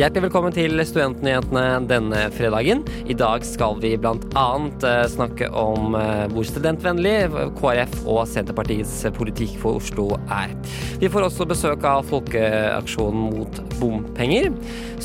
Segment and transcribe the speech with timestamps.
[0.00, 2.78] Hjertelig velkommen til Studentnyhetene denne fredagen.
[3.04, 4.44] I dag skal vi bl.a.
[5.12, 7.26] snakke om eh, hvor studentvennlig
[7.58, 10.54] KrF og Senterpartiets politikk for Oslo er.
[11.02, 14.48] Vi får også besøk av Folkeaksjonen mot bompenger,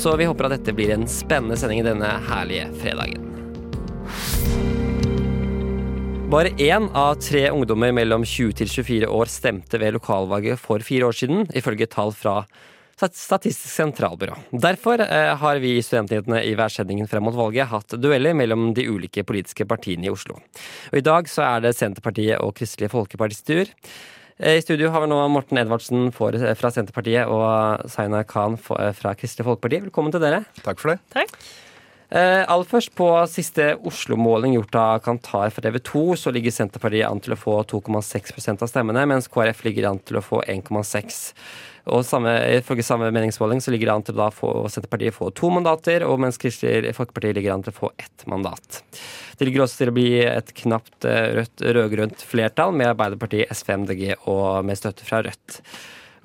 [0.00, 3.26] så vi håper at dette blir en spennende sending denne herlige fredagen.
[6.32, 11.10] Bare én av tre ungdommer mellom 20 til 24 år stemte ved lokalvalget for fire
[11.10, 12.46] år siden, ifølge tall fra
[12.96, 14.38] Statistisk sentralbyrå.
[14.56, 18.86] Derfor eh, har vi i Studentnyhetene i værsendingen frem mot valget hatt dueller mellom de
[18.88, 20.38] ulike politiske partiene i Oslo.
[20.92, 23.68] Og I dag så er det Senterpartiet og Kristelig Folkepartis tur.
[24.40, 29.44] Eh, I studio har vi nå Morten Edvardsen fra Senterpartiet og Zaina Khan fra Kristelig
[29.50, 29.84] Folkeparti.
[29.90, 30.46] Velkommen til dere.
[30.64, 30.98] Takk for det.
[31.12, 31.36] Takk.
[32.08, 37.10] Eh, aller først, på siste Oslo-måling gjort av Kantar for TV 2, så ligger Senterpartiet
[37.10, 41.34] an til å få 2,6% av stemmene, mens KrF ligger an til å få 1,6
[41.86, 45.50] og samme, Ifølge samme meningsmåling så ligger det an til å få Senterpartiet få to
[45.54, 48.80] mandater, og mens Kristelig Folkeparti ligger an til å få ett mandat.
[49.38, 54.02] Det ligger også til å bli et knapt rødt rød-grønt flertall med Arbeiderpartiet, SV, MDG
[54.16, 55.60] og med støtte fra Rødt.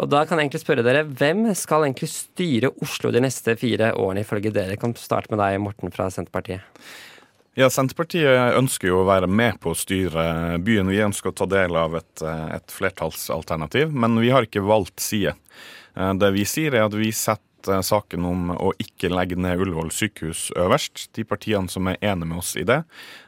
[0.02, 3.92] Og da kan jeg egentlig spørre dere, Hvem skal egentlig styre Oslo de neste fire
[3.94, 4.74] årene, ifølge dere?
[4.74, 6.66] Jeg kan starte med deg, Morten fra Senterpartiet.
[7.60, 10.88] Ja, Senterpartiet ønsker jo å være med på å styre byen.
[10.88, 15.34] Vi ønsker å ta del av et, et flertallsalternativ, men vi har ikke valgt side.
[16.00, 19.92] Eh, det vi sier, er at vi setter saken om å ikke legge ned Ullevål
[19.92, 21.10] sykehus øverst.
[21.20, 22.86] De partiene som er enige med oss i det,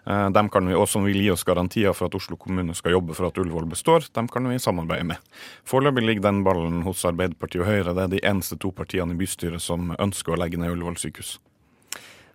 [0.08, 2.96] eh, dem kan vi, og som vil gi oss garantier for at Oslo kommune skal
[2.96, 5.34] jobbe for at Ullevål består, dem kan vi samarbeide med.
[5.68, 7.92] Foreløpig ligger den ballen hos Arbeiderpartiet og Høyre.
[7.92, 11.42] Det er de eneste to partiene i bystyret som ønsker å legge ned Ullevål sykehus.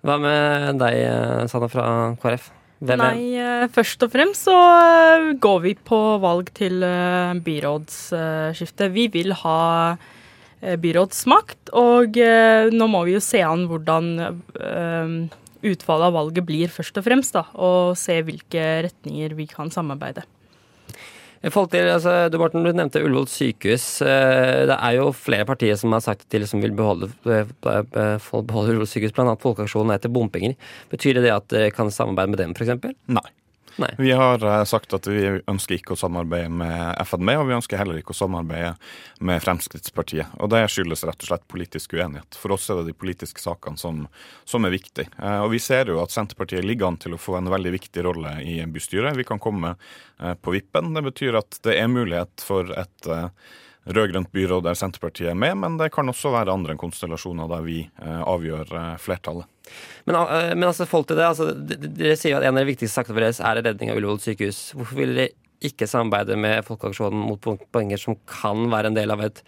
[0.06, 0.94] Hva med deg,
[1.50, 1.86] Sanna fra
[2.22, 2.52] KrF?
[2.78, 4.54] Hvem Nei, først og fremst så
[5.42, 6.84] går vi på valg til
[7.42, 8.86] byrådsskifte.
[8.94, 9.96] Vi vil ha
[10.62, 12.14] byrådsmakt, og
[12.70, 14.12] nå må vi jo se an hvordan
[15.66, 20.22] utfallet av valget blir, først og fremst, da, og se hvilke retninger vi kan samarbeide.
[21.38, 23.86] Til, altså, du, Morten, du nevnte Ullevål sykehus.
[24.02, 29.14] Det er jo flere partier som har sagt at de vil beholde, beholde Ullevål sykehus,
[29.14, 29.36] bl.a.
[29.38, 30.58] Folkeaksjonen etter bompenger.
[30.90, 32.96] Betyr det at dere kan samarbeide med dem, f.eks.?
[33.06, 33.28] Nei.
[33.78, 33.90] Nei.
[33.98, 38.00] Vi har sagt at vi ønsker ikke å samarbeide med FNB, og vi ønsker heller
[38.00, 38.72] ikke å samarbeide
[39.22, 40.32] med Fremskrittspartiet.
[40.42, 42.38] Og Det skyldes rett og slett politisk uenighet.
[42.38, 44.02] For oss er det de politiske sakene som,
[44.48, 45.06] som er viktige.
[45.44, 48.34] Og vi ser jo at Senterpartiet ligger an til å få en veldig viktig rolle
[48.42, 49.14] i bystyret.
[49.18, 49.76] Vi kan komme
[50.18, 50.90] på vippen.
[50.98, 53.12] Det betyr at det er mulighet for et
[53.88, 57.78] rød-grønt byråd der Senterpartiet er med, men det kan også være andre konstellasjoner der vi
[58.02, 59.46] avgjør flertallet.
[60.08, 60.20] Men,
[60.54, 63.20] men altså, folk til det, altså, Dere sier jo at en av de viktigste sakene
[63.20, 64.62] deres er redning av Ullevål sykehus.
[64.76, 65.34] Hvorfor vil dere
[65.64, 67.42] ikke samarbeide med Folkeaksjonen mot
[67.74, 69.42] poenger som kan være en del av et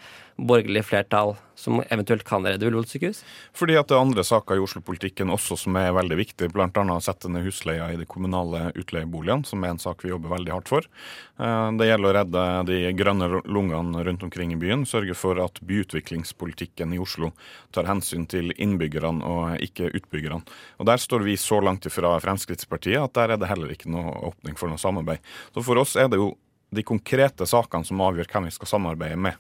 [0.47, 3.21] borgerlig flertall som eventuelt kan redde Ullevål sykehus?
[3.57, 6.51] Fordi at det er andre saker i Oslo-politikken også som er veldig viktige.
[6.55, 6.69] Bl.a.
[6.71, 10.55] å sette ned husleia i de kommunale utleieboligene, som er en sak vi jobber veldig
[10.55, 10.89] hardt for.
[11.37, 14.87] Det gjelder å redde de grønne lungene rundt omkring i byen.
[14.89, 17.33] Sørge for at byutviklingspolitikken i Oslo
[17.77, 20.43] tar hensyn til innbyggerne og ikke utbyggerne.
[20.81, 24.17] Og Der står vi så langt ifra Fremskrittspartiet at der er det heller ikke noe
[24.33, 25.21] åpning for noe samarbeid.
[25.55, 26.33] Så for oss er det jo
[26.71, 29.39] de konkrete sakene som avgjør hvem vi skal samarbeide med.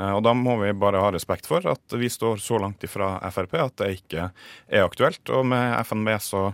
[0.00, 3.56] Og Da må vi bare ha respekt for at vi står så langt ifra Frp
[3.60, 5.20] at det ikke er aktuelt.
[5.34, 6.50] Og med FNB så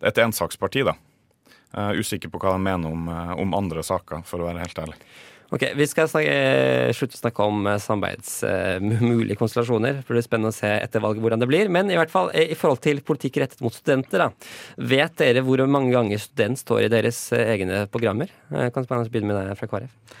[0.00, 0.96] det er et ensaksparti, da.
[1.70, 3.04] Uh, usikker på hva de mener om,
[3.38, 4.96] om, andre saker, for å være helt ærlig.
[5.50, 6.34] Ok, Vi skal snakke,
[6.94, 9.98] slutte å snakke om samarbeidsmulige konstellasjoner.
[9.98, 11.70] Det blir spennende å se etter valget hvordan det blir.
[11.74, 14.50] Men i hvert fall i forhold til politikk rettet mot studenter, da.
[14.92, 18.30] Vet dere hvor mange ganger student står i deres egne programmer?
[18.54, 20.20] Jeg kan begynne med deg fra KrF.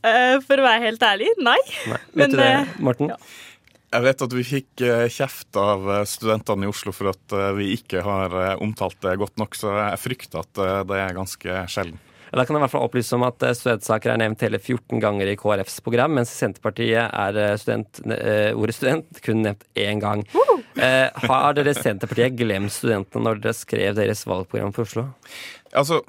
[0.00, 1.58] Uh, for å være helt ærlig, nei.
[1.90, 2.02] nei.
[2.16, 2.50] Vet Men, du det,
[2.80, 3.14] Morten?
[3.14, 3.18] Ja.
[3.90, 8.36] Jeg vet at vi fikk kjeft av studentene i Oslo for at vi ikke har
[8.62, 11.98] omtalt det godt nok, så jeg frykter at det er ganske sjelden.
[12.30, 15.32] Da kan jeg i hvert fall opplyse om at studentsaker er nevnt hele 14 ganger
[15.32, 17.98] i KrFs program, mens i Senterpartiet er student,
[18.54, 20.22] ordet student kun nevnt én gang.
[20.78, 21.10] Uh!
[21.26, 25.08] Har dere Senterpartiet glemt studentene når dere skrev deres valgprogram for Oslo?
[25.74, 26.04] Altså,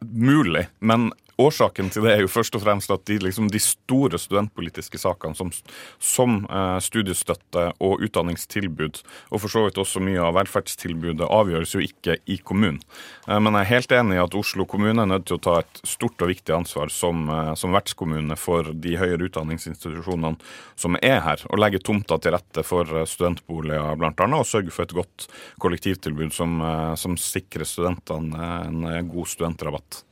[0.00, 1.10] Mulig, men
[1.40, 5.36] Årsaken til det er jo først og fremst at de, liksom, de store studentpolitiske sakene
[5.38, 5.52] som,
[5.96, 9.00] som eh, studiestøtte og utdanningstilbud,
[9.32, 12.82] og for så vidt også mye av velferdstilbudet, avgjøres jo ikke i kommunen.
[13.28, 15.56] Eh, men jeg er helt enig i at Oslo kommune er nødt til å ta
[15.62, 20.36] et stort og viktig ansvar som, eh, som vertskommune for de høyere utdanningsinstitusjonene
[20.76, 24.84] som er her, og legge tomta til rette for eh, studentboliger bl.a., og sørge for
[24.84, 25.28] et godt
[25.64, 30.04] kollektivtilbud som, eh, som sikrer studentene en god studentrabatt.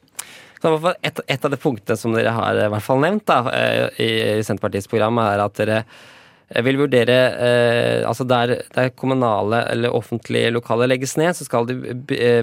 [0.60, 4.10] Et, et, av de punktene som dere har i hvert fall nevnt da, eh, i
[4.44, 5.78] Senterpartiets program, er at dere
[6.50, 11.68] eh, vil vurdere eh, altså der, der, kommunale eller offentlige lokaler legges ned, så skal
[11.70, 11.78] de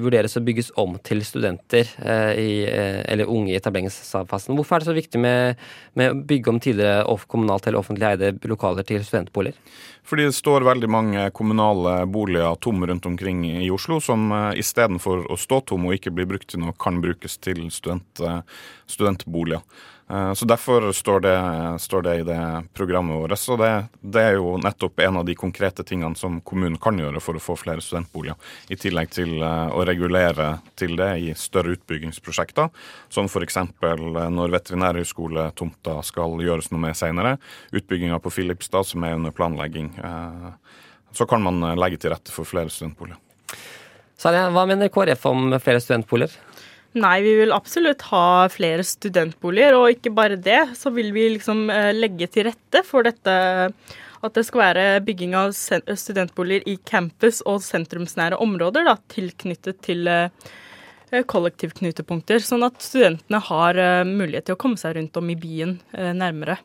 [0.03, 4.55] vurderes å bygges om til studenter eh, i, eh, eller unge i etableringsfasen.
[4.55, 5.61] Hvorfor er det så viktig med,
[5.99, 9.59] med å bygge om tidligere kommunalt eller offentlig eide lokaler til studentboliger?
[10.07, 15.25] Fordi det står veldig mange kommunale boliger tomme rundt omkring i Oslo, som eh, istedenfor
[15.27, 18.39] å stå tomme og ikke bli brukt til noe, kan brukes til student, uh,
[18.87, 19.65] studentboliger.
[20.09, 21.37] Eh, så Derfor står det,
[21.79, 23.39] står det, i det programmet vårt.
[23.39, 23.71] Så det,
[24.01, 27.43] det, er jo nettopp en av de konkrete tingene som kommunen kan gjøre for å
[27.43, 28.37] få flere studentboliger.
[28.71, 30.49] I tillegg til å regulere
[30.79, 32.71] til det i større utbyggingsprosjekter,
[33.09, 33.59] som f.eks.
[34.31, 37.35] når Veterinærhøgskoletomta skal gjøres noe med senere.
[37.75, 39.91] Utbygginga på Filipstad som er under planlegging.
[39.99, 40.51] Eh,
[41.11, 43.19] så kan man eh, legge til rette for flere studentboliger.
[44.17, 46.46] Sarja, hva mener KrF om flere studentboliger?
[46.97, 50.61] Nei, vi vil absolutt ha flere studentboliger, og ikke bare det.
[50.79, 53.33] Så vil vi liksom eh, legge til rette for dette
[54.25, 60.09] at det skal være bygging av studentboliger i campus og sentrumsnære områder da, tilknyttet til
[61.29, 63.77] kollektivknutepunkter, sånn at studentene har
[64.09, 66.57] mulighet til å komme seg rundt om i byen nærmere.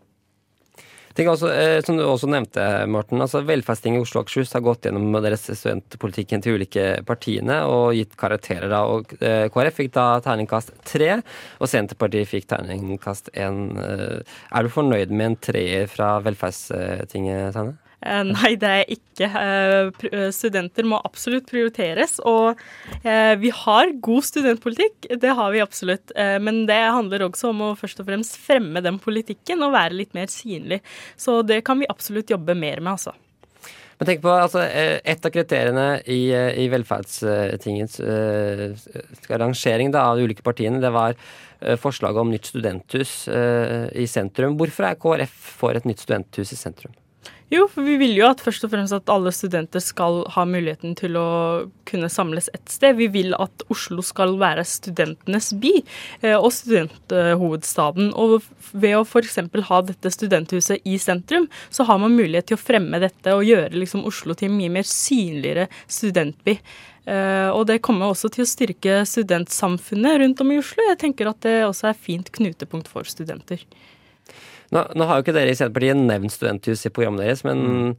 [1.13, 4.87] Også, eh, som du også nevnte, Morten, altså Velferdstinget i Oslo og Akershus har gått
[4.87, 8.69] gjennom deres studentpolitikken til ulike partiene og gitt karakterer.
[8.73, 11.21] da, og eh, KrF fikk da terningkast tre,
[11.61, 13.63] og Senterpartiet fikk terningkast én.
[13.77, 17.82] Eh, er du fornøyd med en treer fra Velferdstinget, Tegne?
[18.03, 19.29] Eh, nei, det er ikke.
[19.29, 22.19] Eh, eh, studenter må absolutt prioriteres.
[22.29, 22.59] Og
[23.03, 26.13] vi har god studentpolitikk, det har vi absolutt.
[26.15, 30.15] Men det handler også om å først og fremst fremme den politikken og være litt
[30.15, 30.81] mer synlig.
[31.17, 33.15] Så det kan vi absolutt jobbe mer med, altså.
[33.99, 40.27] Men tenk på, altså, Et av kriteriene i, i Velferdstingets uh, rangering da, av de
[40.27, 41.19] ulike partiene, det var
[41.79, 44.59] forslaget om nytt studenthus uh, i sentrum.
[44.59, 46.95] Hvorfor er KrF for et nytt studenthus i sentrum?
[47.53, 50.95] Jo, for vi vil jo at først og fremst at alle studenter skal ha muligheten
[50.97, 51.29] til å
[51.89, 52.97] kunne samles et sted.
[52.97, 58.15] Vi vil at Oslo skal være studentenes by eh, og studenthovedstaden.
[58.17, 58.39] Og
[58.73, 59.37] ved å f.eks.
[59.69, 63.77] ha dette studenthuset i sentrum, så har man mulighet til å fremme dette og gjøre
[63.77, 66.57] liksom Oslo til en mye mer synligere studentby.
[67.03, 70.87] Uh, og det kommer også til å styrke studentsamfunnet rundt om i Oslo.
[70.89, 73.61] Jeg tenker at det også er fint knutepunkt for studenter.
[74.73, 77.91] Nå, nå, har jo ikke dere i Senterpartiet nevnt studenthus i programmet deres, men mm.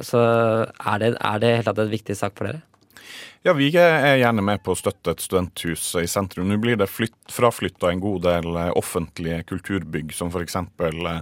[0.00, 0.22] altså,
[0.64, 2.64] er, det, er det helt tatt et viktig sak for dere?
[3.46, 6.48] Ja, Vi er gjerne med på å støtte et studenthus i sentrum.
[6.50, 10.56] Nå blir det fraflytta en god del eh, offentlige kulturbygg, som f.eks.
[10.58, 11.20] Eh,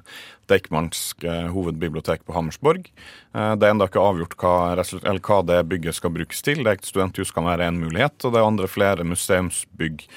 [0.49, 2.89] Deichmansk hovedbibliotek på Hammersborg.
[2.89, 6.63] Eh, det er ennå ikke avgjort hva, det bygget skal brukes til.
[6.65, 10.09] Det Et studenthus kan være en mulighet, og det er andre flere museumsbygg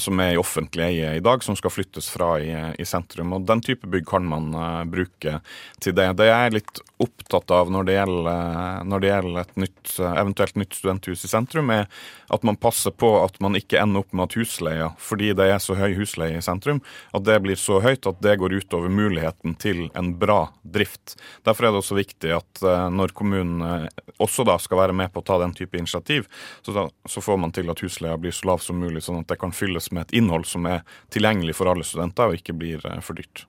[0.00, 3.34] som er i offentlig eie i dag, som skal flyttes fra i, i sentrum.
[3.36, 4.52] Og Den type bygg kan man
[4.88, 5.40] bruke
[5.84, 6.06] til det.
[6.16, 10.56] Det jeg er litt opptatt av når det gjelder, når det gjelder et nytt, eventuelt
[10.62, 11.86] nytt studenthus i sentrum, sentrum, er
[12.28, 15.58] at man passer på at man ikke ender opp med at husleia, fordi det er
[15.62, 16.80] så høy husleie i sentrum,
[17.14, 21.16] at det blir så høyt at det går utover muligheten til en bra drift.
[21.44, 23.88] Derfor er det også viktig at eh, når kommunen eh,
[24.18, 26.26] også da skal være med på å ta den type initiativ,
[26.62, 29.30] så, da, så får man til at husleia blir så lav som mulig, sånn at
[29.30, 30.82] det kan fylles med et innhold som er
[31.14, 33.46] tilgjengelig for alle studenter, og ikke blir eh, for dyrt.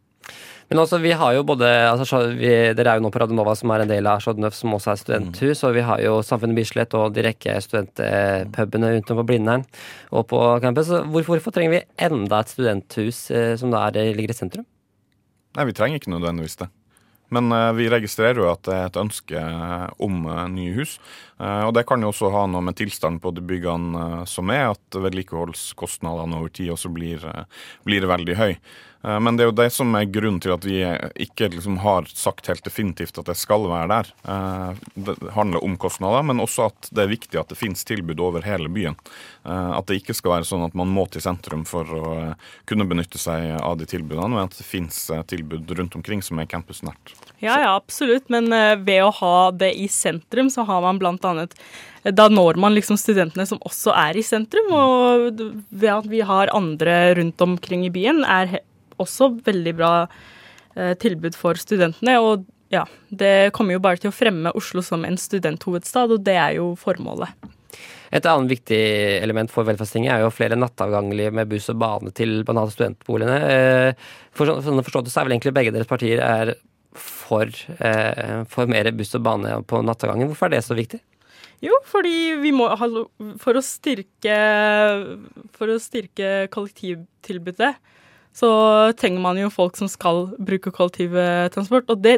[0.67, 3.71] Men også, vi har jo både altså, vi, Dere er jo nå på Radionova, som
[3.71, 5.61] er en del av Chateau som også er studenthus.
[5.61, 5.67] Mm.
[5.69, 9.63] Og vi har jo Samfunnet Bislett og de rekke studentpubene rundt om Blindern
[10.11, 10.91] og på campus.
[10.91, 14.67] Hvorfor, hvorfor, trenger vi enda et studenthus eh, som da er, ligger i sentrum?
[15.55, 16.67] Nei, vi trenger ikke nødvendigvis det.
[17.33, 19.45] Men eh, vi registrerer jo at det er et ønske
[20.03, 20.97] om eh, nye hus.
[21.37, 24.71] Uh, og det kan jo også ha noe med tilstanden på de byggene som er,
[24.73, 27.23] at vedlikeholdskostnadene over tid også blir,
[27.85, 28.55] blir veldig høy.
[29.03, 30.79] Eh, men det er jo det som er grunnen til at vi
[31.27, 34.11] ikke liksom har sagt helt definitivt at det skal være der.
[34.33, 38.21] Eh, det handler om kostnader, men også at det er viktig at det finnes tilbud
[38.23, 38.97] over hele byen.
[39.45, 42.13] Eh, at det ikke skal være sånn at man må til sentrum for å
[42.69, 44.97] kunne benytte seg av de tilbudene, men at det finnes
[45.29, 47.15] tilbud rundt omkring som er campusnært.
[47.39, 48.31] Ja, ja, absolutt.
[48.33, 48.49] Men
[48.83, 51.53] ved å ha det i sentrum, så har man blant annet
[52.15, 54.71] da når man liksom studentene som også er i sentrum.
[54.73, 58.59] Og ved at vi har andre rundt omkring i byen, er
[59.01, 59.91] også veldig bra
[60.75, 62.17] eh, tilbud for studentene.
[62.23, 66.35] Og ja, det kommer jo bare til å fremme Oslo som en studenthovedstad, og det
[66.35, 67.31] er jo formålet.
[68.15, 68.79] Et annet viktig
[69.19, 73.37] element for velferdstinget er jo flere nattavganger med buss og bane til banale studentboligene.
[73.51, 76.53] Eh, for sånn forstått så er vel egentlig begge deres partier er
[76.97, 80.31] for, eh, for mer buss og bane på nattavgangen.
[80.31, 81.01] Hvorfor er det så viktig?
[81.63, 82.69] Jo, fordi vi må
[83.41, 84.37] For å styrke,
[85.57, 87.75] for å styrke kollektivtilbudet
[88.37, 88.49] så
[88.99, 91.87] trenger man jo folk som skal bruke kollektivtransport.
[91.89, 92.17] Og det,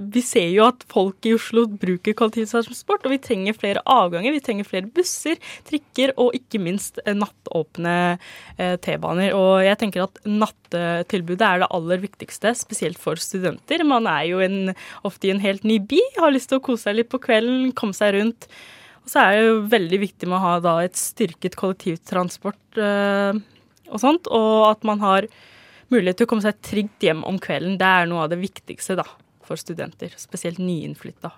[0.00, 4.34] vi ser jo at folk i Oslo bruker kollektivtransport, og vi trenger flere avganger.
[4.34, 7.94] Vi trenger flere busser, trikker og ikke minst eh, nattåpne
[8.58, 9.36] eh, T-baner.
[9.38, 13.84] Og jeg tenker at nattetilbudet er det aller viktigste, spesielt for studenter.
[13.86, 14.74] Man er jo en,
[15.06, 17.70] ofte i en helt ny by, har lyst til å kose seg litt på kvelden,
[17.78, 18.48] komme seg rundt.
[19.04, 23.38] Og så er det jo veldig viktig med å ha et styrket kollektivtransport øh,
[23.90, 25.30] og sånt, og at man har
[25.92, 27.78] mulighet til å komme seg trygt hjem om kvelden.
[27.80, 29.06] Det er noe av det viktigste da,
[29.46, 31.32] for studenter, spesielt nyinnflytta.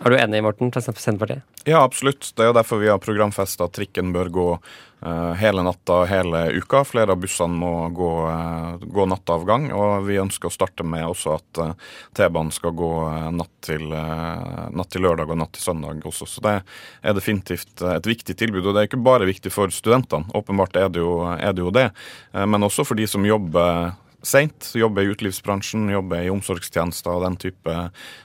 [0.00, 1.42] Er du enig, Morten, fra Senterpartiet?
[1.68, 2.32] Ja, absolutt.
[2.36, 6.46] Det er jo derfor vi har programfesta at trikken bør gå uh, hele natta hele
[6.56, 6.80] uka.
[6.88, 9.68] Flere av bussene må gå, uh, gå nattavgang.
[9.76, 12.90] Og vi ønsker å starte med også at uh, T-banen skal gå
[13.36, 16.24] natt til, natt, til, lørdag og natt til søndag også.
[16.24, 16.56] Så det
[17.04, 18.64] er definitivt et viktig tilbud.
[18.64, 21.74] Og det er ikke bare viktig for studentene, åpenbart er det jo, er det, jo
[21.76, 21.90] det.
[22.32, 23.92] men også for de som jobber
[24.22, 24.72] seint.
[24.74, 27.74] Jobber i utelivsbransjen, jobber i omsorgstjenester og den type,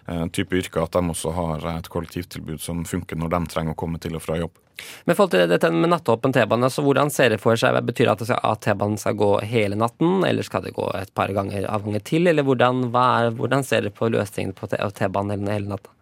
[0.10, 0.86] uh, type, yrker.
[0.86, 4.24] At de også har et kollektivtilbud som funker når de trenger å komme til og
[4.25, 4.62] fra jobb.
[5.08, 7.78] Men forhold til dette med nattåpen T-bane, så hvordan ser det for seg?
[7.88, 11.32] Betyr det at, at T-banen skal gå hele natten, eller skal det gå et par
[11.36, 12.28] ganger avganger til?
[12.28, 15.94] Eller hvordan, er, hvordan ser dere på løsningen på T-banen hele natta?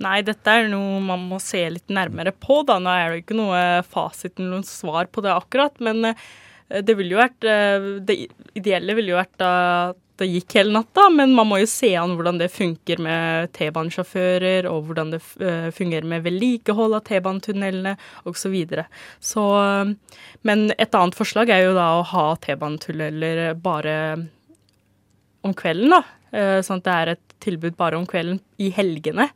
[0.00, 2.62] Nei, dette er noe man må se litt nærmere på.
[2.66, 2.78] da.
[2.80, 5.76] Nå er det ikke noe fasit eller noe svar på det akkurat.
[5.84, 6.30] Men Eh,
[6.70, 8.16] det ville jo vært eh, Det
[8.58, 12.10] ideelle ville jo vært at det gikk hele natta, men man må jo se an
[12.12, 17.94] hvordan det funker med T-banesjåfører, og hvordan det eh, fungerer med vedlikehold av T-banetunnelene
[18.28, 18.36] osv.
[18.42, 18.84] Så, videre.
[19.16, 19.46] så
[20.44, 23.96] Men et annet forslag er jo da å ha T-banetunneler bare
[25.40, 26.02] om kvelden, da.
[26.60, 29.30] Sånn at det er et tilbud bare om kvelden i helgene.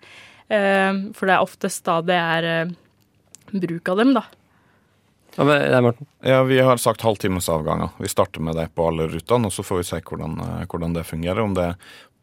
[0.53, 2.75] For det er oftest da det er
[3.57, 4.27] bruk av dem, da.
[5.24, 5.24] Hva med deg, Morten?
[5.37, 7.89] Ja, Vi har sagt halvtimesavganger.
[7.99, 10.95] Vi starter med det på alle rutene, og så får vi se hvordan, eh, hvordan,
[10.95, 11.41] det fungerer.
[11.43, 11.75] Om det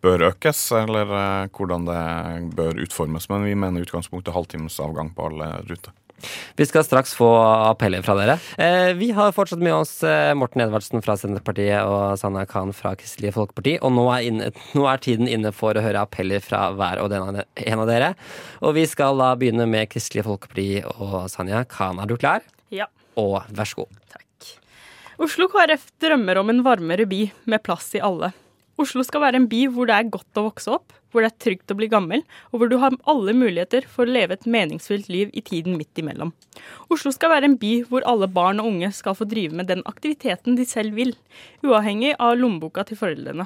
[0.02, 2.04] bør økes, eller uh, hvordan det
[2.58, 3.28] bør utformes.
[3.30, 5.94] Men vi mener utgangspunktet halvtimesavgang på alle ruter.
[6.56, 8.36] Vi skal straks få appeller fra dere.
[8.62, 12.94] Eh, vi har fortsatt med oss eh, Morten Edvardsen fra Senterpartiet og Sanna Khan fra
[13.00, 13.80] Kristelig Folkeparti.
[13.82, 17.10] Og nå er, inne, nå er, tiden inne for å høre appeller fra hver og
[17.14, 18.14] den, en av dere.
[18.62, 22.02] Og vi skal da begynne med Kristelig Folkeparti og Sanja Khan.
[22.02, 22.46] Er du klar?
[22.70, 22.86] Ja
[23.20, 24.00] og vær så god.
[24.12, 24.28] Takk.
[25.22, 28.32] Oslo KrF drømmer om en varmere by med plass i alle.
[28.82, 31.42] Oslo skal være en by hvor det er godt å vokse opp, hvor det er
[31.44, 35.10] trygt å bli gammel, og hvor du har alle muligheter for å leve et meningsfylt
[35.12, 36.32] liv i tiden midt imellom.
[36.90, 39.84] Oslo skal være en by hvor alle barn og unge skal få drive med den
[39.90, 41.14] aktiviteten de selv vil,
[41.66, 43.46] uavhengig av lommeboka til foreldrene.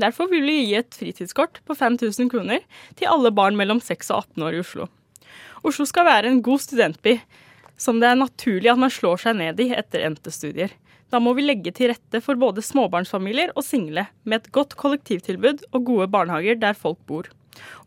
[0.00, 2.64] Derfor vil vi gi et fritidskort på 5000 kroner
[2.96, 4.88] til alle barn mellom 6 og 18 år i Oslo.
[5.66, 7.18] Oslo skal være en god studentby,
[7.80, 10.76] som det er naturlig at man slår seg ned i etter endte studier.
[11.10, 15.64] Da må vi legge til rette for både småbarnsfamilier og single, med et godt kollektivtilbud
[15.72, 17.30] og gode barnehager der folk bor.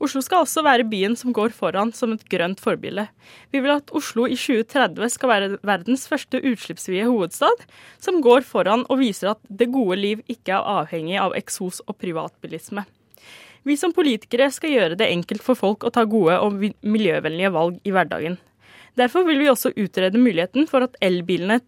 [0.03, 3.05] Oslo skal også være byen som går foran som et grønt forbilde.
[3.53, 7.63] Vi vil at Oslo i 2030 skal være verdens første utslippsfrie hovedstad,
[8.03, 11.97] som går foran og viser at det gode liv ikke er avhengig av eksos og
[12.01, 12.83] privatbilisme.
[13.63, 17.79] Vi som politikere skal gjøre det enkelt for folk å ta gode og miljøvennlige valg
[17.88, 18.35] i hverdagen.
[19.00, 21.59] Derfor vil vi også utrede muligheten for at elbilene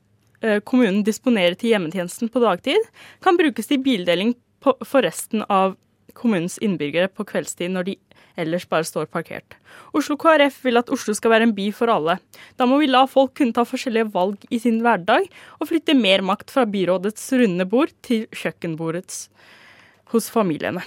[0.42, 2.82] eh, kommunen disponerer til hjemmetjenesten på dagtid,
[3.24, 5.76] kan brukes til bildeling for resten av
[6.16, 7.96] kommunens innbyggere på kveldstid når de
[8.40, 9.56] ellers bare står parkert.
[9.96, 12.18] Oslo KrF vil at Oslo skal være en by for alle.
[12.60, 15.28] Da må vi la folk kunne ta forskjellige valg i sin hverdag,
[15.60, 19.26] og flytte mer makt fra byrådets runde bord til kjøkkenbordets
[20.14, 20.84] hos familiene.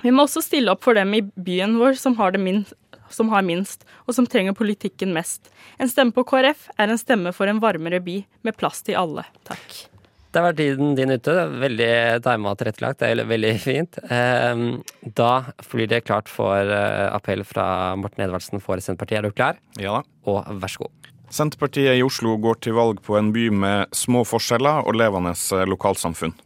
[0.00, 2.76] Vi må også stille opp for dem i byen vår som har det minst,
[3.12, 5.52] som har minst, og som trenger politikken mest.
[5.78, 9.26] En stemme på KrF er en stemme for en varmere by, med plass til alle.
[9.48, 9.90] Takk.
[10.30, 11.32] Det var tiden din ute.
[11.58, 13.00] Veldig tima og tilrettelagt.
[13.02, 13.98] Det er veldig fint.
[14.14, 15.32] Ehm, da
[15.72, 19.18] blir det klart for eh, appell fra Morten Edvardsen for Senterpartiet.
[19.18, 19.58] Er du klar?
[19.82, 20.04] Ja da.
[20.30, 21.10] Og vær så god.
[21.34, 25.66] Senterpartiet i Oslo går til valg på en by med små forskjeller og levende eh,
[25.66, 26.36] lokalsamfunn.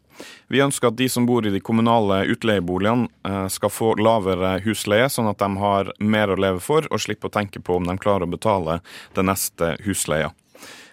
[0.53, 5.09] Vi ønsker at de som bor i de kommunale utleieboligene eh, skal få lavere husleie,
[5.11, 7.99] sånn at de har mer å leve for og slipper å tenke på om de
[8.01, 8.81] klarer å betale
[9.17, 10.33] den neste husleia.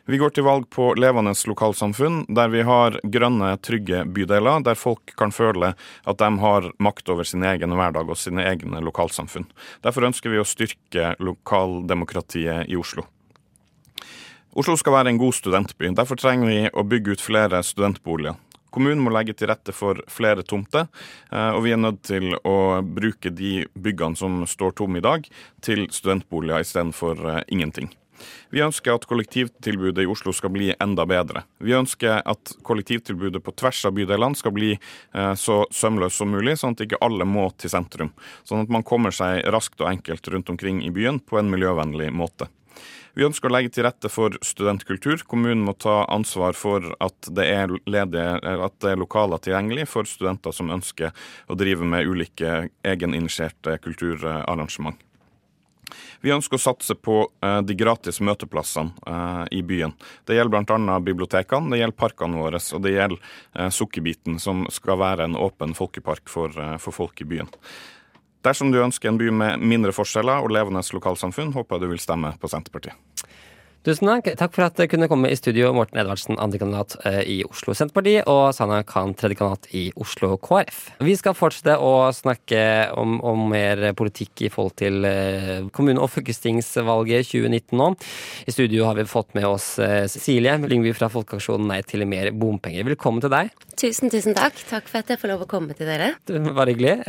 [0.09, 5.13] Vi går til valg på levende lokalsamfunn, der vi har grønne, trygge bydeler, der folk
[5.15, 9.45] kan føle at de har makt over sin egen hverdag og sine egne lokalsamfunn.
[9.85, 13.05] Derfor ønsker vi å styrke lokaldemokratiet i Oslo.
[14.51, 15.93] Oslo skal være en god studentby.
[15.95, 18.35] Derfor trenger vi å bygge ut flere studentboliger.
[18.71, 20.87] Kommunen må legge til rette for flere tomter,
[21.31, 25.27] eh, og vi er nødt til å bruke de byggene som står tomme i dag,
[25.61, 27.91] til studentboliger istedenfor eh, ingenting.
[28.49, 31.43] Vi ønsker at kollektivtilbudet i Oslo skal bli enda bedre.
[31.63, 36.57] Vi ønsker at kollektivtilbudet på tvers av bydelene skal bli eh, så sømløst som mulig,
[36.61, 38.13] sånn at ikke alle må til sentrum.
[38.47, 42.11] Sånn at man kommer seg raskt og enkelt rundt omkring i byen på en miljøvennlig
[42.13, 42.51] måte.
[43.13, 45.25] Vi ønsker å legge til rette for studentkultur.
[45.27, 50.07] Kommunen må ta ansvar for at det er, ledige, at det er lokaler tilgjengelig for
[50.07, 51.11] studenter som ønsker
[51.51, 54.99] å drive med ulike egeninitierte kulturarrangement.
[56.21, 59.91] Vi ønsker å satse på uh, de gratis møteplassene uh, i byen.
[60.23, 60.99] Det gjelder bl.a.
[61.03, 63.17] bibliotekene, det gjelder parkene våre, og det gjelder
[63.57, 67.51] uh, Sukkerbiten, som skal være en åpen folkepark for, for folk i byen.
[68.41, 72.01] Dersom du ønsker en by med mindre forskjeller og levende lokalsamfunn, håper jeg du vil
[72.01, 72.97] stemme på Senterpartiet.
[73.81, 74.27] Tusen takk.
[74.37, 78.19] Takk for at du kunne komme i studio, Morten Edvardsen, andrekandidat eh, i Oslo Senterparti,
[78.29, 80.83] og Sana Khan, tredjekandidat i Oslo KrF.
[81.01, 82.61] Vi skal fortsette å snakke
[83.01, 87.87] om, om mer politikk i forhold til eh, kommune- og fylkestingsvalget 2019 nå.
[88.45, 92.29] I studio har vi fått med oss Silje Cecilie Lyngby fra Folkeaksjonen Nei til mer
[92.37, 92.85] bompenger.
[92.91, 93.49] Velkommen til deg.
[93.81, 94.61] Tusen, tusen takk.
[94.69, 96.11] Takk for at jeg får lov å komme til dere.
[96.29, 96.99] Bare hyggelig.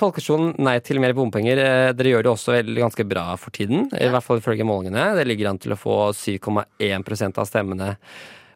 [0.00, 1.60] Folkeaksjonen Nei til mer bompenger,
[1.92, 3.90] dere gjør det også ganske bra for tiden.
[3.92, 5.10] I hvert fall ifølge målingene.
[5.18, 7.96] Det ligger an til å få 7,1% av stemmene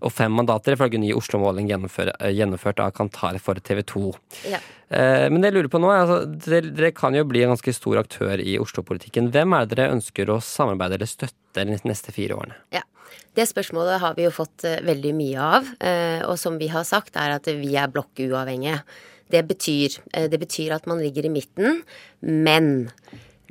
[0.04, 4.02] og fem mandater, ifølge ny Oslo-måling gjennomført av Kantar for TV 2.
[4.52, 4.60] Ja.
[4.88, 7.74] Eh, men det jeg lurer på nå, altså, dere, dere, kan jo bli en ganske
[7.74, 9.30] stor aktør i Oslo-politikken.
[9.34, 12.60] Hvem er det dere ønsker å samarbeide eller støtte de neste fire årene?
[12.76, 12.84] Ja.
[13.36, 15.66] Det spørsmålet har vi jo fått uh, veldig mye av.
[15.84, 18.78] eh, og som vi har sagt, er at vi er blokkuavhengige.
[19.32, 21.82] Det betyr, uh, det betyr at man ligger i midten,
[22.24, 22.88] men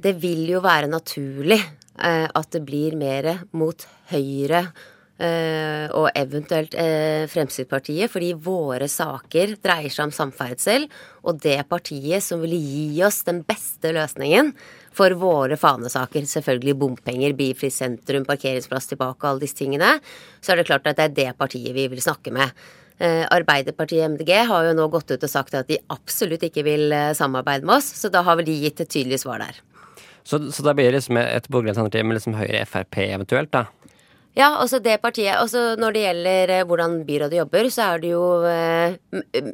[0.01, 4.65] det vil jo være naturlig Eh, at det blir mer mot høyre
[5.21, 10.87] eh, og eventuelt eh, Fremskrittspartiet, fordi våre saker dreier seg om samferdsel,
[11.25, 14.53] og det partiet som vil gi oss den beste løsningen
[14.95, 19.97] for våre fanesaker, selvfølgelig bompenger, bilfri sentrum, parkeringsplass tilbake, og alle disse tingene,
[20.39, 22.65] så er det klart at det er det partiet vi vil snakke med.
[22.95, 27.67] Arbeiderpartiet MDG har jo nå gått ut og sagt at de absolutt ikke vil samarbeide
[27.67, 29.59] med oss, så da har vel de gitt et tydelig svar der.
[30.25, 33.67] Så, så da blir det liksom et borgerlig alternativ med liksom Høyre Frp eventuelt, da?
[34.35, 38.09] Ja, også det partiet også Når det gjelder eh, hvordan byrådet jobber, så er det
[38.11, 38.95] jo uh,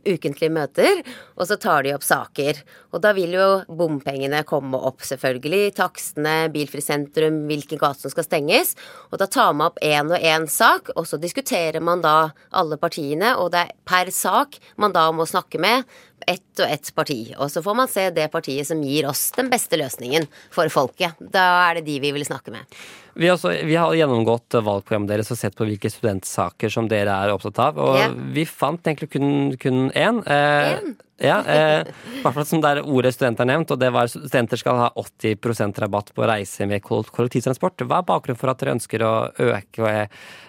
[0.09, 1.01] ukentlige møter,
[1.37, 2.57] og så tar de opp saker.
[2.89, 5.75] Og da vil jo bompengene komme opp, selvfølgelig.
[5.77, 8.73] Takstene, bilfri sentrum, hvilken gate som skal stenges.
[9.11, 12.79] Og da tar man opp én og én sak, og så diskuterer man da alle
[12.81, 15.85] partiene, og det er per sak man da må snakke med
[16.27, 17.19] ett og ett parti.
[17.37, 21.21] Og så får man se det partiet som gir oss den beste løsningen for folket.
[21.21, 22.81] Da er det de vi vil snakke med.
[23.13, 27.33] Vi, også, vi har gjennomgått valgprogrammet deres og sett på hvilke studentsaker som dere er
[27.33, 27.79] opptatt av.
[27.81, 28.17] Og yeah.
[28.35, 30.21] vi fant egentlig kun, kun én.
[30.25, 31.91] Eh, ja, eh,
[32.23, 35.81] hvert fall som der ordet student er nevnt, og det var studenter skal ha 80%
[35.83, 37.85] rabatt på reise med kollektivtransport.
[37.85, 39.15] Hva er bakgrunnen for at dere ønsker å
[39.51, 40.07] øke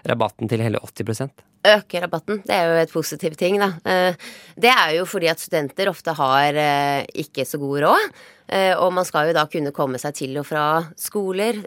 [0.08, 2.42] rabatten til hele 80 øke rabatten.
[2.46, 3.72] Det er jo et positiv ting, da.
[3.86, 4.14] Eh,
[4.58, 8.06] det er jo fordi at studenter ofte har eh, ikke så god råd.
[8.52, 10.66] Eh, og man skal jo da kunne komme seg til og fra
[10.98, 11.62] skoler,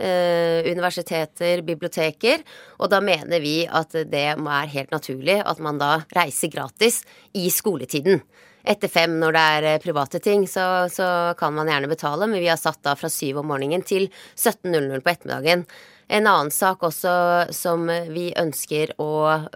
[0.68, 2.44] universiteter, biblioteker.
[2.80, 7.02] Og da mener vi at det er helt naturlig at man da reiser gratis
[7.34, 8.22] i skoletiden.
[8.66, 12.50] Etter fem, når det er private ting, så, så kan man gjerne betale, men vi
[12.50, 15.68] har satt da fra syv om morgenen til 17.00 på ettermiddagen.
[16.08, 17.12] En annen sak også
[17.56, 19.10] som vi ønsker å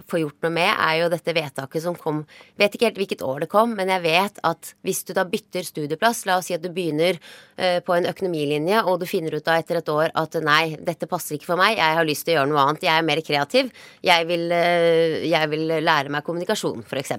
[0.10, 2.24] få gjort noe med, er jo dette vedtaket som kom
[2.60, 5.64] Vet ikke helt hvilket år det kom, men jeg vet at hvis du da bytter
[5.64, 7.20] studieplass, la oss si at du begynner
[7.56, 11.08] eh, på en økonomilinje, og du finner ut da etter et år at nei, dette
[11.10, 13.22] passer ikke for meg, jeg har lyst til å gjøre noe annet, jeg er mer
[13.26, 13.70] kreativ,
[14.06, 17.16] jeg vil, eh, jeg vil lære meg kommunikasjon, f.eks.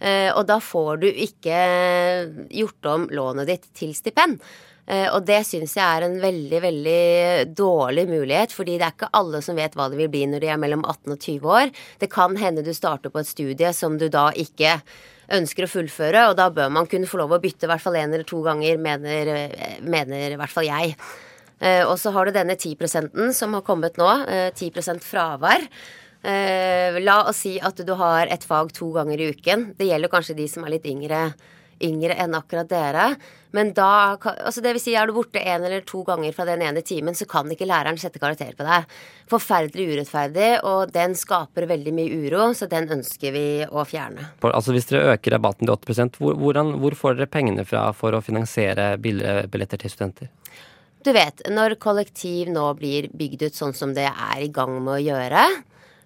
[0.00, 1.60] Eh, og da får du ikke
[2.56, 4.40] gjort om lånet ditt til stipend.
[4.90, 7.02] Eh, og det syns jeg er en veldig, veldig
[7.54, 10.50] dårlig mulighet, fordi det er ikke alle som vet hva det vil bli når de
[10.50, 11.72] er mellom 18 og 20 år.
[12.02, 14.80] Det kan hende du starter på et studie som du da ikke
[15.30, 18.00] ønsker å fullføre, og da bør man kunne få lov å bytte i hvert fall
[18.00, 19.30] én eller to ganger, mener,
[19.86, 20.96] mener i hvert fall jeg.
[21.60, 24.10] Eh, og så har du denne 10 som har kommet nå.
[24.58, 25.68] 10% fravær.
[26.20, 29.70] La oss si at du har et fag to ganger i uken.
[29.78, 31.30] Det gjelder kanskje de som er litt yngre
[31.84, 33.06] yngre enn akkurat dere.
[33.56, 36.62] Men da altså det vil si, er du borte en eller to ganger fra den
[36.62, 38.92] ene timen, så kan ikke læreren sette karakter på deg.
[39.30, 44.28] Forferdelig urettferdig, og den skaper veldig mye uro, så den ønsker vi å fjerne.
[44.46, 48.14] Altså Hvis dere øker rabatten til 8 hvor, hvordan, hvor får dere pengene fra for
[48.14, 50.30] å finansiere billetter til studenter?
[51.00, 54.98] Du vet, når kollektiv nå blir bygd ut sånn som det er i gang med
[54.98, 55.44] å gjøre,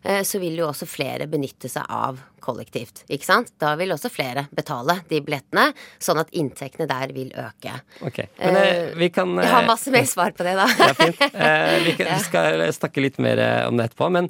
[0.05, 3.05] Eh, så vil jo også flere benytte seg av kollektivt.
[3.09, 3.53] Ikke sant?
[3.61, 5.71] Da vil også flere betale de billettene,
[6.03, 7.79] sånn at inntektene der vil øke.
[8.05, 10.69] Ok, men eh, vi kan Jeg har masse mer svar på det, da.
[10.79, 11.23] Ja, fint.
[11.85, 14.07] Vi, kan, vi skal snakke litt mer om det etterpå.
[14.13, 14.29] Men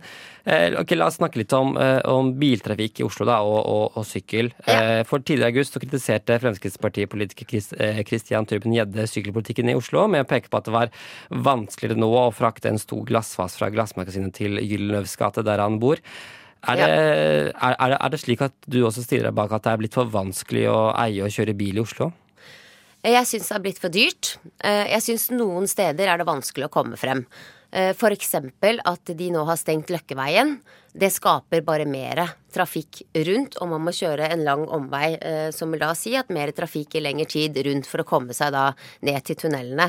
[0.81, 1.75] ok, la oss snakke litt om,
[2.11, 4.51] om biltrafikk i Oslo da, og, og, og sykkel.
[4.67, 5.03] Ja.
[5.09, 7.49] For tidligere i august så kritiserte Fremskrittspartipolitiker
[8.09, 10.93] Christian Turben Gjedde sykkelpolitikken i Oslo med å peke på at det var
[11.31, 16.03] vanskeligere nå å frakte en stor glassfas fra Glassmagasinet til Gyllenløvs gate, der han bor.
[16.71, 19.73] Er det, er, er, er det, slik at du også stiller deg bak at det
[19.73, 22.11] er blitt for vanskelig å eie og kjøre bil i Oslo?
[23.05, 24.37] Jeg syns det er blitt for dyrt.
[24.65, 27.27] Eh, jeg syns noen steder er det vanskelig å komme frem.
[27.75, 28.35] Eh, F.eks.
[28.85, 30.61] at de nå har stengt Løkkeveien.
[30.95, 32.21] Det skaper bare mer
[32.55, 36.31] trafikk rundt, og man må kjøre en lang omvei, eh, som vil da si at
[36.31, 38.69] mer trafikk i lengre tid rundt for å komme seg da
[39.03, 39.89] ned til tunnelene.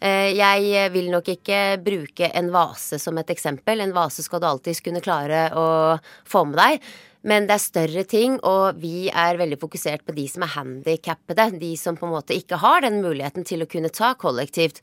[0.00, 3.82] Eh, jeg vil nok ikke bruke en vase som et eksempel.
[3.84, 5.66] En vase skal du alltids kunne klare å
[6.24, 6.86] få med deg.
[7.26, 11.58] Men det er større ting, og vi er veldig fokusert på de som er handikappede.
[11.60, 14.80] De som på en måte ikke har den muligheten til å kunne ta kollektivt.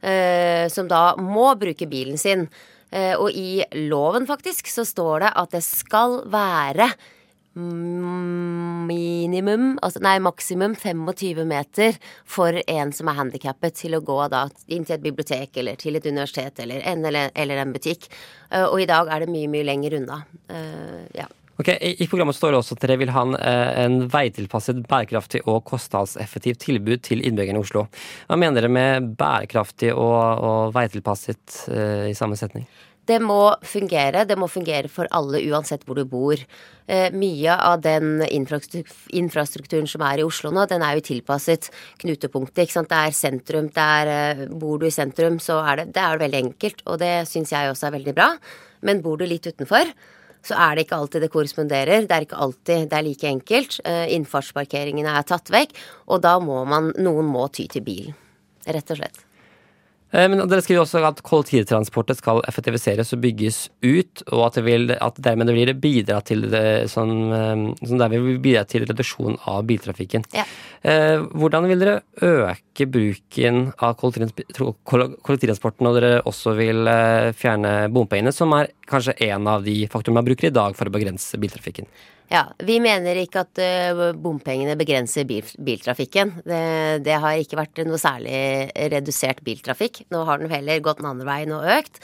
[0.00, 2.48] Eh, som da må bruke bilen sin.
[2.90, 6.90] Eh, og i loven, faktisk, så står det at det skal være
[8.86, 11.96] minimum, altså nei, maksimum 25 meter
[12.28, 15.98] for en som er handikappet, til å gå da inn til et bibliotek eller til
[15.98, 18.06] et universitet eller en, eller, eller en butikk.
[18.52, 20.22] Uh, og i dag er det mye, mye lenger unna.
[20.46, 21.26] Uh, ja.
[21.60, 25.42] Ok, I programmet står det også at dere vil ha en, eh, en veitilpasset, bærekraftig
[25.44, 27.84] og kostnadseffektivt tilbud til innbyggerne i Oslo.
[28.30, 32.64] Hva mener dere med bærekraftig og, og veitilpasset uh, i samme setning?
[33.10, 34.22] Det må fungere.
[34.28, 36.40] Det må fungere for alle uansett hvor du bor.
[36.90, 41.70] Eh, mye av den infrastrukturen som er i Oslo nå, den er jo tilpasset
[42.02, 42.64] knutepunktet.
[42.64, 42.90] ikke sant?
[42.92, 43.68] Det er sentrum.
[43.74, 46.82] Det er, eh, bor du i sentrum, så er det, det er veldig enkelt.
[46.86, 48.30] Og det syns jeg også er veldig bra.
[48.82, 49.90] Men bor du litt utenfor,
[50.46, 52.06] så er det ikke alltid det korresponderer.
[52.08, 53.80] Det er ikke alltid det er like enkelt.
[53.84, 55.74] Eh, innfartsparkeringene er tatt vekk,
[56.08, 58.16] og da må man Noen må ty til bilen.
[58.66, 59.26] Rett og slett.
[60.10, 64.64] Eh, men dere skriver også at kollektivtransportet skal effektiviseres og bygges ut, og at, det
[64.66, 67.30] vil, at dermed det blir bidra til det, sånn,
[67.80, 70.26] vil bidra til reduksjon av biltrafikken.
[70.36, 70.46] Ja.
[70.82, 76.88] Eh, hvordan vil dere øke bruken av kollektivtransporten når dere også vil
[77.36, 80.94] fjerne bompengene, som er kanskje en av de faktorene man bruker i dag for å
[80.94, 81.86] begrense biltrafikken?
[82.30, 86.36] Ja, Vi mener ikke at uh, bompengene begrenser bil, biltrafikken.
[86.46, 90.04] Det, det, har ikke vært noe særlig redusert biltrafikk.
[90.14, 91.98] Nå har den heller gått den andre veien og økt.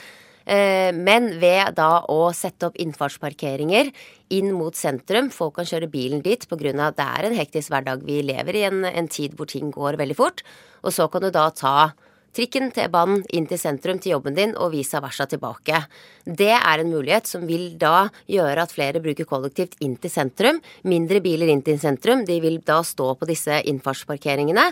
[0.47, 3.93] Uh, men ved da å sette opp innfartsparkeringer
[4.35, 6.75] inn mot sentrum, folk kan kjøre bilen dit pga.
[6.89, 8.03] at det er en hektisk hverdag.
[8.03, 10.43] Vi lever i en, en tid hvor ting går veldig fort.
[10.83, 11.93] Og så kan du da ta
[12.37, 15.81] trikken, T-banen, inn til sentrum til jobben din og vice versa tilbake.
[16.27, 20.61] Det er en mulighet som vil da gjøre at flere bruker kollektivt inn til sentrum.
[20.87, 22.25] Mindre biler inn til sentrum.
[22.27, 24.67] De vil da stå på disse innfartsparkeringene.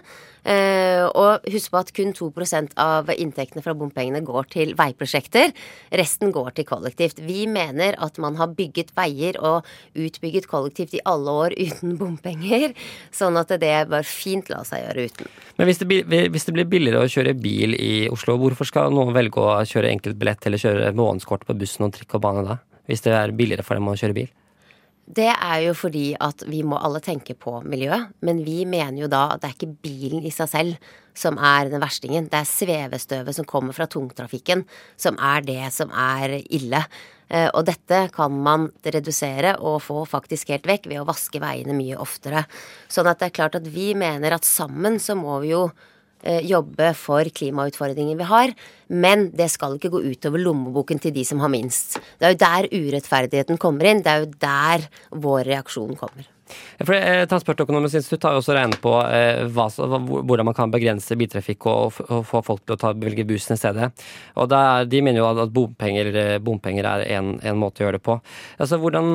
[0.46, 5.56] Eh, og husk på at kun 2% av inntektene fra bompengene går til veiprosjekter.
[5.98, 7.24] Resten går til kollektivt.
[7.26, 9.66] Vi mener at man har bygget veier og
[9.98, 12.76] utbygget kollektivt i alle år uten bompenger,
[13.16, 15.34] sånn at det bør fint la seg gjøre uten.
[15.56, 19.16] Men hvis det, hvis det blir billigere å kjøre bil i Oslo, hvorfor skal noen
[19.16, 22.60] velge å kjøre enkeltbillett eller kjøre månedskort på bussen og trikk og bane da?
[22.90, 24.34] Hvis det er billigere for dem å kjøre bil?
[25.06, 28.10] Det er jo fordi at vi må alle tenke på miljøet.
[28.26, 31.70] Men vi mener jo da at det er ikke bilen i seg selv som er
[31.70, 32.26] den verstingen.
[32.32, 34.66] Det er svevestøvet som kommer fra tungtrafikken
[34.98, 36.82] som er det som er ille.
[37.30, 41.78] Eh, og dette kan man redusere og få faktisk helt vekk ved å vaske veiene
[41.78, 42.48] mye oftere.
[42.90, 45.68] Sånn at det er klart at vi mener at sammen så må vi jo
[46.46, 48.54] jobbe for klimautfordringen vi har.
[48.90, 52.00] Men det skal ikke gå utover lommeboken til de som har minst.
[52.20, 54.06] Det er jo der urettferdigheten kommer inn.
[54.06, 54.88] Det er jo der
[55.26, 56.35] vår reaksjon kommer.
[56.86, 61.18] For eh, Transportøkonomisk institutt har jo også regnet på eh, hva, hvordan man kan begrense
[61.18, 63.90] biltrafikk og, og, få folk til å ta, velge bussen i stedet.
[64.38, 68.00] Og er, De mener jo at bompenger, eh, bompenger er en, en, måte å gjøre
[68.00, 68.20] det på.
[68.60, 69.12] Altså, hvordan,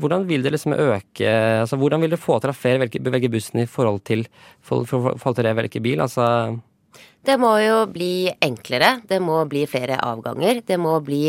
[0.00, 1.30] hvordan, vil det liksom øke
[1.62, 4.26] altså, Hvordan vil det få til at flere velger, bussen i forhold til,
[4.60, 6.04] for, for, forhold til det å velge bil?
[6.04, 6.26] Altså
[7.22, 8.96] det må jo bli enklere.
[9.06, 10.58] Det må bli flere avganger.
[10.66, 11.28] Det må bli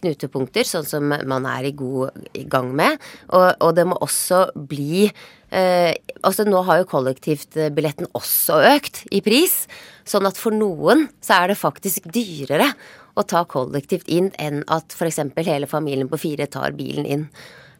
[0.00, 2.14] knutepunkter, sånn som man er i god
[2.50, 3.00] gang med.
[3.30, 5.92] Og, og det må også bli eh,
[6.24, 9.64] Altså nå har jo kollektivbilletten også økt i pris.
[10.08, 12.70] Sånn at for noen så er det faktisk dyrere
[13.14, 15.20] å ta kollektivt inn enn at f.eks.
[15.46, 17.28] hele familien på fire tar bilen inn.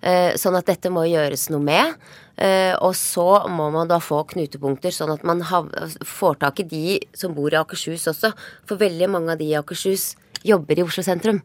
[0.05, 1.95] Eh, sånn at dette må gjøres noe med.
[2.37, 6.99] Eh, og så må man da få knutepunkter, sånn at man får tak i de
[7.17, 8.35] som bor i Akershus også.
[8.69, 10.13] For veldig mange av de i Akershus
[10.45, 11.41] jobber i Oslo sentrum.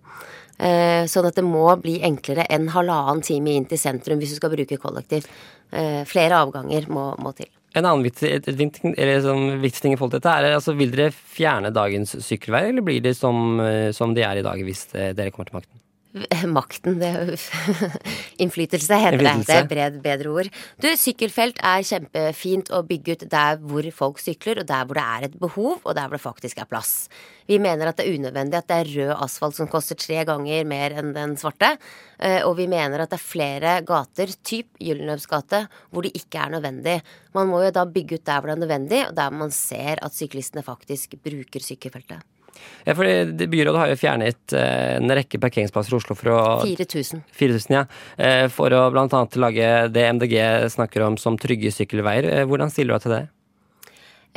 [0.60, 4.40] Eh, sånn at det må bli enklere enn halvannen time inn til sentrum hvis du
[4.42, 5.30] skal bruke kollektiv.
[5.70, 7.46] Flere avganger må, må til.
[7.78, 8.32] En annen viktig,
[9.22, 13.04] sånn, ting i forhold til dette er altså, Vil dere fjerne dagens sykkelveier, eller blir
[13.06, 13.62] det som,
[13.94, 15.84] som de er i dag hvis dere kommer til makten?
[16.58, 17.38] Makten, det
[18.42, 19.34] Innflytelse heter det.
[19.46, 20.48] Det er bred, bedre ord.
[20.82, 25.04] Du, sykkelfelt er kjempefint å bygge ut der hvor folk sykler, og der hvor det
[25.06, 26.94] er et behov, og der hvor det faktisk er plass.
[27.50, 30.66] Vi mener at det er unødvendig at det er rød asfalt som koster tre ganger
[30.70, 31.76] mer enn den svarte.
[32.18, 36.42] Eh, og vi mener at det er flere gater, typ Gyldenløvs gate, hvor det ikke
[36.42, 36.98] er nødvendig.
[37.38, 40.02] Man må jo da bygge ut der hvor det er nødvendig, og der man ser
[40.02, 42.26] at syklistene faktisk bruker sykkelfeltet.
[42.86, 43.06] Ja, for
[43.48, 47.24] Byrådet har jo fjernet eh, en rekke parkeringsplasser i Oslo for å 4000.
[47.38, 47.84] 4000 ja.
[48.18, 49.26] Eh, for å bl.a.
[49.42, 50.38] lage det MDG
[50.74, 52.30] snakker om som trygge sykkelveier.
[52.32, 53.26] Eh, hvordan stiller du deg til det?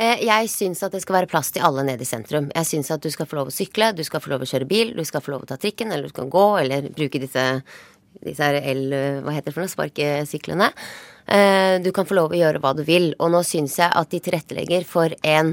[0.02, 2.48] Jeg syns at det skal være plass til alle nede i sentrum.
[2.56, 4.66] Jeg syns at du skal få lov å sykle, du skal få lov å kjøre
[4.66, 7.44] bil, du skal få lov å ta trikken, eller du skal gå, eller bruke disse,
[8.24, 8.86] disse el...
[9.22, 9.70] Hva heter det for noe?
[9.70, 10.70] Sparkesyklene.
[11.84, 13.12] Du kan få lov å gjøre hva du vil.
[13.20, 15.52] Og nå syns jeg at de tilrettelegger for en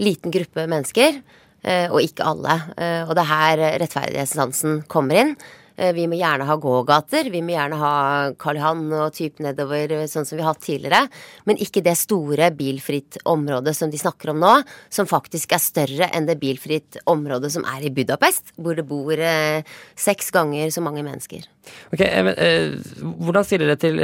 [0.00, 1.18] liten gruppe mennesker
[1.62, 2.60] og ikke alle.
[2.76, 5.34] Eh, og det er her rettferdighetssansen kommer inn.
[5.80, 7.92] Eh, vi må gjerne ha gågater, vi må gjerne ha
[8.40, 11.06] Karl Johan og type nedover, sånn som vi har hatt tidligere.
[11.48, 14.52] Men ikke det store bilfritt området som de snakker om nå,
[14.92, 19.16] som faktisk er større enn det bilfritt området som er i Budapest, hvor det bor
[19.16, 19.64] eh,
[19.98, 21.48] seks ganger så mange mennesker.
[21.94, 22.76] Ok, men, eh,
[23.20, 24.00] Hvordan stiller det til,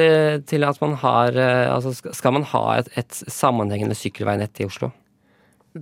[0.48, 1.34] til at man har
[1.72, 4.92] altså Skal man ha et, et sammenhengende sykkelveinett i Oslo?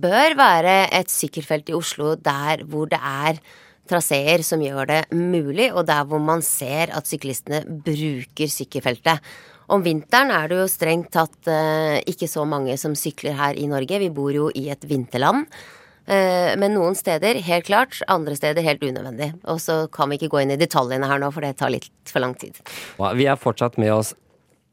[0.01, 3.39] Bør være et sykkelfelt i Oslo der hvor det er
[3.89, 9.21] traseer som gjør det mulig, og der hvor man ser at syklistene bruker sykkelfeltet.
[9.69, 13.65] Om vinteren er det jo strengt tatt eh, ikke så mange som sykler her i
[13.69, 14.01] Norge.
[14.01, 15.47] Vi bor jo i et vinterland.
[16.05, 19.31] Eh, men noen steder helt klart, andre steder helt unødvendig.
[19.49, 21.89] Og så kan vi ikke gå inn i detaljene her nå, for det tar litt
[22.11, 22.61] for lang tid.
[23.17, 24.13] Vi er fortsatt med oss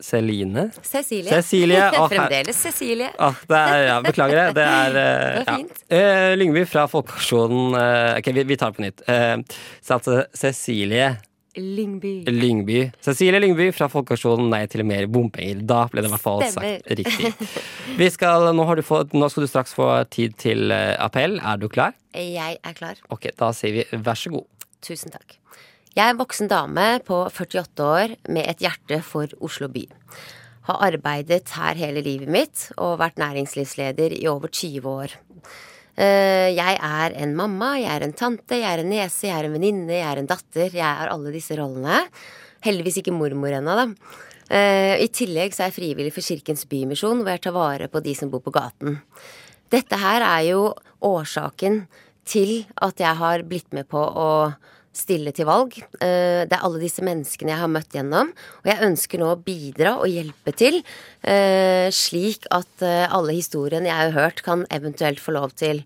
[0.02, 0.70] Celine?
[0.82, 1.30] Cecilie.
[1.30, 1.90] Cecilie.
[1.98, 3.10] Oh, Fremdeles Cecilie.
[3.18, 4.46] Oh, er, ja, beklager det.
[4.58, 5.82] Det er, uh, det fint.
[5.88, 5.98] Ja.
[6.02, 9.04] Uh, Lyngby fra Folkeaksjonen uh, Ok, vi, vi, tar det på nytt.
[9.82, 11.12] så altså Cecilie
[11.56, 12.12] Lyngby.
[12.32, 12.78] Lyngby.
[13.04, 15.60] Cecilie Lyngby fra Folkeaksjonen Nei til mer bompenger.
[15.68, 17.34] Da ble det i hvert fall sagt riktig.
[18.00, 21.36] Vi skal, nå, fått, nå, skal du straks få tid til appell.
[21.44, 21.92] Er du klar?
[22.16, 23.04] Jeg er klar.
[23.12, 24.48] Ok, Da sier vi vær så god.
[24.82, 25.36] Tusen takk.
[25.92, 29.82] Jeg er en voksen dame på 48 år med et hjerte for Oslo by.
[30.64, 35.12] Har arbeidet her hele livet mitt og vært næringslivsleder i over 20 år.
[36.00, 39.50] Eh, jeg er en mamma, jeg er en tante, jeg er en niese, jeg er
[39.50, 40.72] en venninne, jeg er en datter.
[40.72, 42.00] Jeg er alle disse rollene.
[42.64, 43.86] Heldigvis ikke mormor ennå, da.
[44.48, 48.00] Eh, I tillegg så er jeg frivillig for Kirkens Bymisjon, hvor jeg tar vare på
[48.00, 49.02] de som bor på gaten.
[49.68, 50.70] Dette her er jo
[51.04, 51.82] årsaken
[52.24, 54.30] til at jeg har blitt med på å
[54.92, 55.74] stille til valg.
[56.00, 58.32] Eh, det er alle disse menneskene jeg har møtt gjennom.
[58.62, 60.82] Og jeg ønsker nå å bidra og hjelpe til,
[61.22, 65.84] eh, slik at eh, alle historiene jeg har hørt, kan eventuelt få lov til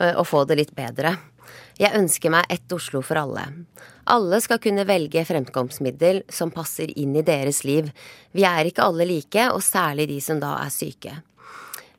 [0.00, 1.10] å få det litt bedre.
[1.76, 3.42] Jeg ønsker meg ett Oslo for alle.
[4.08, 7.90] Alle skal kunne velge fremkomstmiddel som passer inn i deres liv.
[8.32, 11.18] Vi er ikke alle like, og særlig de som da er syke.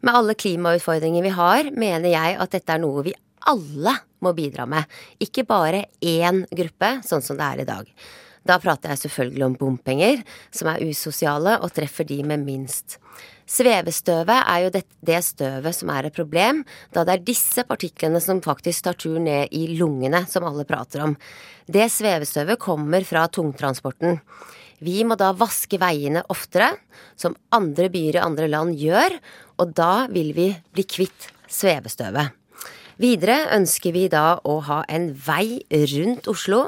[0.01, 3.13] Med alle klimautfordringer vi har, mener jeg at dette er noe vi
[3.49, 4.85] alle må bidra med,
[5.23, 7.87] ikke bare én gruppe, sånn som det er i dag.
[8.47, 10.23] Da prater jeg selvfølgelig om bompenger,
[10.53, 12.97] som er usosiale og treffer de med minst.
[13.51, 16.63] Svevestøvet er jo det, det, støvet som er et problem,
[16.95, 21.05] da det er disse partiklene som faktisk tar tur ned i lungene, som alle prater
[21.05, 21.15] om.
[21.67, 24.17] Det svevestøvet kommer fra tungtransporten.
[24.81, 26.71] Vi må da vaske veiene oftere,
[27.13, 29.19] som andre byer i andre land gjør,
[29.61, 32.40] og da vil vi bli kvitt svevestøvet.
[32.99, 36.67] Videre ønsker vi da å ha en vei rundt Oslo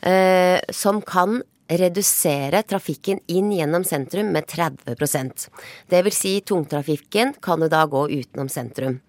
[0.00, 5.46] eh, som kan redusere trafikken inn gjennom sentrum med 30%
[5.88, 9.00] Det vil si tungtrafikken kan jo da gå utenom sentrum.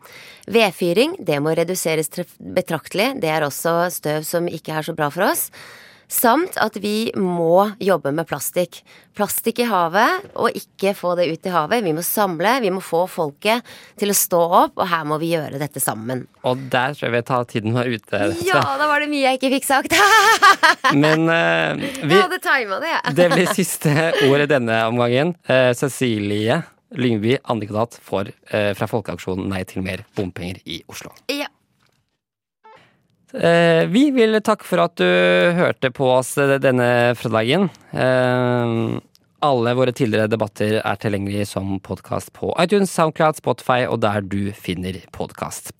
[0.47, 3.13] Vedfyring, det må reduseres betraktelig.
[3.19, 5.49] Det er også støv som ikke er så bra for oss.
[6.13, 8.83] Samt at vi må jobbe med plastikk.
[9.17, 11.81] Plastikk i havet, og ikke få det ut i havet.
[11.85, 13.65] Vi må samle, vi må få folket
[13.99, 16.25] til å stå opp, og her må vi gjøre dette sammen.
[16.45, 18.21] Og der tror jeg vi tar tiden var ute.
[18.45, 19.97] Ja, da var det mye jeg ikke fikk sagt.
[21.03, 23.17] Men uh, vi, Jeg hadde tima det, jeg.
[23.17, 23.95] det blir siste
[24.27, 25.33] ord i denne omgangen.
[25.49, 26.61] Uh, Cecilie
[26.93, 31.13] Lyngby, andrekandidat uh, fra Folkeaksjonen Nei til mer bompenger i Oslo.
[31.33, 31.49] Ja.
[33.33, 35.07] Eh, vi vil takke for at du
[35.57, 37.69] hørte på oss denne fredagen.
[37.89, 38.99] Eh,
[39.43, 44.53] alle våre tidligere debatter er tilgjengelige som podkast på iTunes, Soundcloud, Spotify og der du
[44.55, 45.73] finner podkast.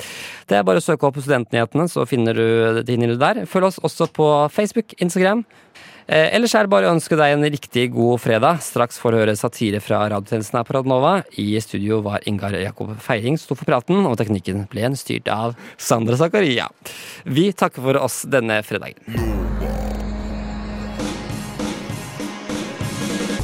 [0.49, 3.45] Det er bare å søke opp Studentnyhetene, så finner du, du der.
[3.47, 5.45] Følg oss også på Facebook, Instagram.
[6.07, 8.59] Eh, ellers er det bare å ønske deg en riktig god fredag.
[8.65, 11.13] Straks får du høre satire fra radiotjenesten her på Radnova.
[11.39, 15.55] I studio var Ingar Jakob Feiring sto for praten, og teknikken ble en styrt av
[15.77, 16.67] Sandra Zakaria.
[17.23, 18.99] Vi takker for oss denne fredagen.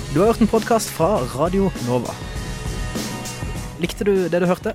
[0.09, 2.15] Du har hørt en podkast fra Radio Nova.
[3.79, 4.73] Likte du det du hørte?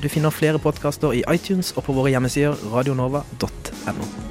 [0.00, 4.25] Du finner flere podkaster i iTunes og på våre hjemmesider radionova.no.